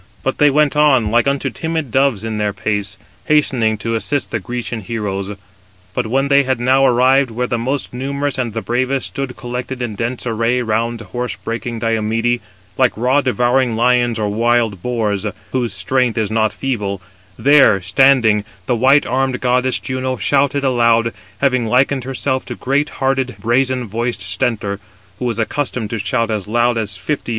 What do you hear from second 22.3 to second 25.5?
to great hearted, brazen voiced Stentor, who was